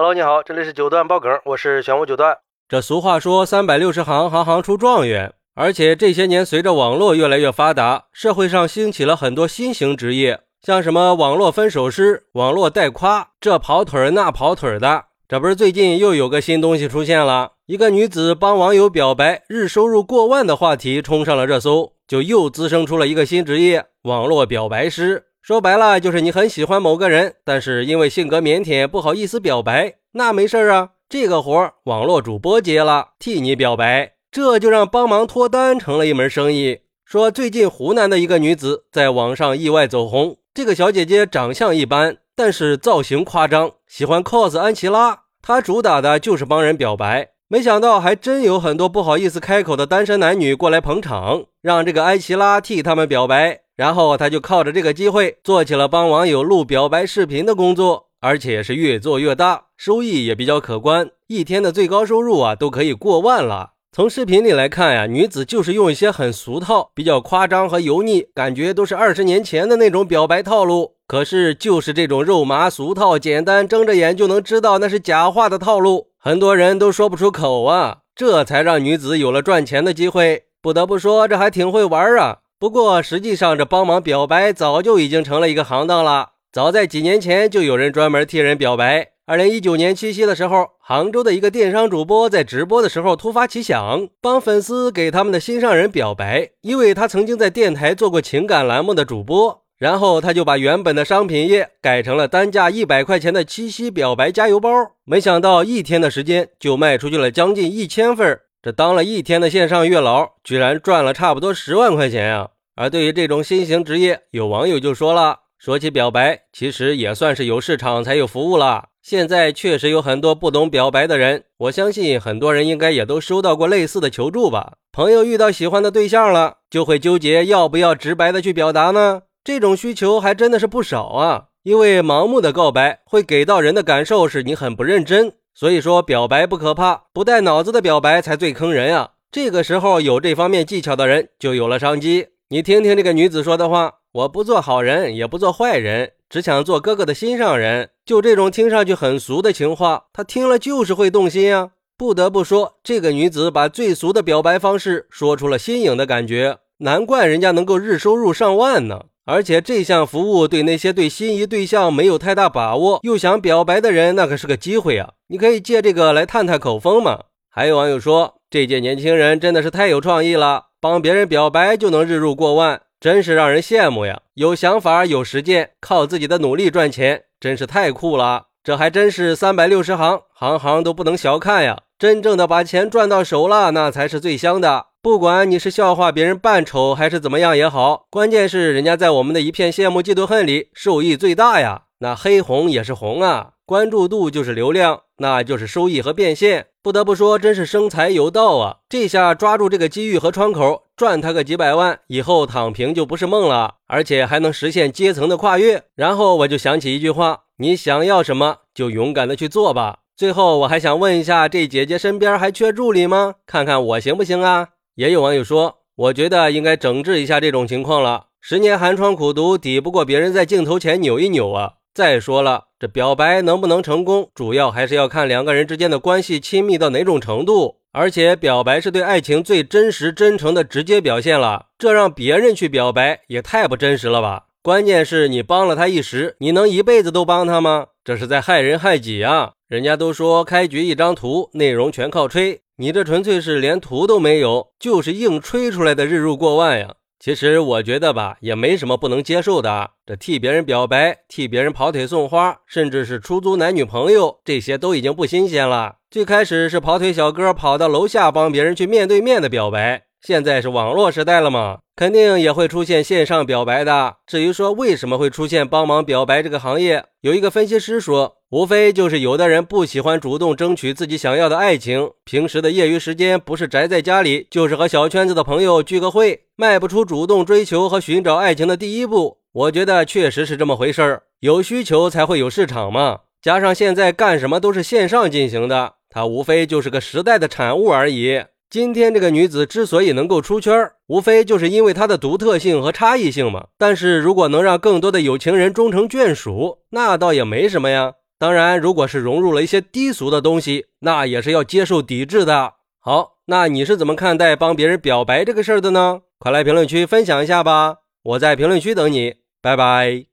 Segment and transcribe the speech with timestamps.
[0.00, 2.38] Hello，你好，这里是九段爆梗，我是玄武九段。
[2.68, 5.34] 这俗话说三百六十行，行行出状元。
[5.56, 15.06] 而且这些年，随着网络越来越发达，社会上兴起了很多新型职业，像什么网络分手师、网络带夸，这跑腿儿那跑腿儿的。
[15.26, 25.24] 这不是最近又有个新东西出现了，一个女子帮网友表白，日收入过万的话题冲上了热搜，就又滋生出了一个新职业——网络表白师。
[25.48, 34.12] 说白了，就是你很喜欢某个人，但是因为性格腼腆，不好意思表白，那没事啊，这个活网络主播接了，替你表白。
[34.30, 36.80] 这就让帮忙脱单成了一门生意。
[37.06, 40.36] 说最近湖南的一个女子在网上意外走红。
[40.52, 45.20] 这个小姐姐长相一般，但是造型夸张，喜欢 cos 安琪拉。
[45.40, 47.30] 她主打的就是帮人表白。
[47.48, 53.62] 没想到还真有很多不好意思开口的单身男女过来捧场，让这个安琪拉替他们表白。
[53.78, 63.74] 然后他就靠着这个机会做起了帮网友录表白视频的工作，而且是越做越大，收益也比较可观，一天的最高收入啊都可以过万了。
[63.92, 70.96] 从视频里来看呀，女子就是用一些很俗套、比较夸张和油腻，感觉都是二十年前的那种表白套路。
[71.06, 77.98] 可是就是这种肉麻俗套、简单睁着眼就能知道那是假话的套路，很多人都说不出口啊。
[78.16, 80.46] 这才让女子有了赚钱的机会。
[80.60, 82.38] 不得不说，这还挺会玩啊。
[82.60, 86.30] 不过实际上，这帮忙表白早就已经成了一个行当了。
[86.50, 89.10] 早在几年前，就有人专门替人表白。
[89.26, 96.50] 二零一九年七夕的时候，杭州的一个电商主播在直播的时候突发奇想，帮粉丝给他们的心上人表白。
[96.62, 104.68] 因为他曾经在电台做过情感栏目的主播，然后他就把原本的商品页改成了单价一百块钱的七夕表白加油包。
[105.04, 112.50] 没想到一天的时间就卖出去了将近一千份，这当了一天的线上月老，居然赚了差不多十万块钱呀！
[112.74, 124.72] 而对于这种新型职业，有网友就说了：“说起表白，其实也算是有市场才有服务了。”现在确实有很多不懂表白的人，我相信很多人应该也都收到过类似的求助吧。
[124.90, 129.22] 朋友遇到喜欢的对象了，就会纠结要不要直白的去表达呢？
[129.44, 131.44] 这种需求还真的是不少啊。
[131.62, 139.14] 因为盲目的告白会给到人的感受是你很不认真，所以说表白不可怕，不带脑子的表白才最坑人啊。
[139.32, 142.28] 这个时候有这方面技巧的人就有了商机。
[142.50, 151.70] 你听听这个女子说的话：“我不做好人，也不做坏人。”只想做哥哥的心上人，就这种听上去很俗的情话，他听了就是会动心啊！
[151.96, 159.06] 不得不说，这个女子把最俗的表白方式说出了新颖的感觉，难怪人家能够日收入上万呢！
[159.30, 165.10] 而且这项服务对那些对心仪对象没有太大把握又想表白的人，那可是个机会啊！
[165.26, 167.24] 你可以借这个来探探口风嘛。
[167.50, 172.80] 还有网友说，这届年轻人真的是太有创意了，帮别人表白就能日入过万。
[172.98, 174.22] 真是让人羡慕呀！
[174.32, 178.44] 有想法、有实践，靠自己的努力赚钱，真是太酷了。
[178.64, 181.82] 这还真是三百六十行，行行都不能小看呀！
[181.98, 184.86] 真正的把钱赚到手了，那才是最香的。
[185.00, 191.82] 不管你是笑话别人扮丑，还是怎么样也好，关键是人家在我们的一片羡慕、嫉妒、恨里受益最大呀。
[192.00, 196.66] 那黑红也是红啊，关注度就是流量，那就是收益和变现。
[196.82, 198.78] 不得不说，真是生财有道啊！
[198.88, 205.84] 这下抓住这个机遇和窗口，赚他个几百万，以后躺平就不是梦了，而且还能实现阶层的跨越。
[205.94, 210.00] 然后我就想起一句话：你想要什么，就勇敢的去做吧。
[210.16, 213.34] 最后我还想问一下，这姐姐身边还缺助理吗？
[213.46, 214.68] 看看我行不行啊？
[214.98, 218.24] 也有网友说，我觉得应该整治一下这种情况了。
[218.40, 221.74] 十年寒窗苦读，抵不过别人在镜头前扭一扭啊！
[221.94, 227.76] 再说了，这表白能不能成功，主要还是要看两个人之间的关系亲密到哪种程度。
[227.92, 231.66] 而且，表白是对爱情最真实、真诚的直接表现了。
[231.78, 234.46] 这让别人去表白，也太不真实了吧？
[234.62, 237.86] 关键是你帮了他一时，你能一辈子都帮他吗？
[238.02, 239.52] 这是在害人害己啊！
[239.68, 246.94] 人家都说开局一张图，内容全靠吹，你这纯粹是连图都没有，就是硬吹出来的日入过万呀！
[247.20, 249.90] 其实我觉得吧，也没什么不能接受的。
[250.06, 255.96] 这替别人表白、替别人跑腿送花，甚至是出租男女朋友，这些都已经不新鲜了。
[256.10, 264.16] 最开始是跑腿小哥跑到楼下帮别人去面对面的表白，现在是网络时代了嘛，肯定也会出现线上表白的。
[264.26, 268.36] 至于说为什么会出现帮忙表白这个行业，有一个分析师说。
[268.50, 279.40] 无非就是有的人不喜欢主动争取自己想要的爱情，平时的业余时间不是宅在家里，就是和小圈子的朋友聚个会，迈不出主动追求和寻找爱情的第一步。
[279.52, 283.18] 我觉得确实是这么回事儿，有需求才会有市场嘛。
[283.42, 288.44] 加上现在干什么都是线上进行的，它无非就是个时代的产物而已。
[288.70, 293.68] 今天这个女子之所以能够出圈，无非就是因为她的独特性和差异性嘛。
[293.78, 298.12] 但是如果能让更多的有情人终成眷属，那倒也没什么呀。
[298.38, 302.74] 当然，如果是融入了一些低俗的东西，那也是要接受抵制的。
[303.00, 306.20] 好，那你是怎么看待帮别人表白这个事儿的呢？
[306.38, 307.96] 快来评论区分享一下吧！
[308.22, 310.28] 我在评论区等你，拜拜。